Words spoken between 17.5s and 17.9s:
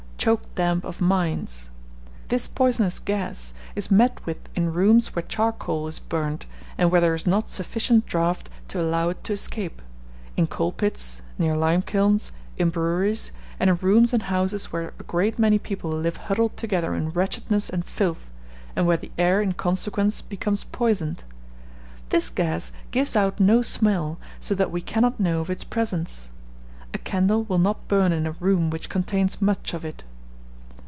and